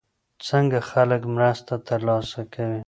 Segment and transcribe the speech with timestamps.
[0.47, 2.79] څنګه خلک مرسته ترلاسه کوي؟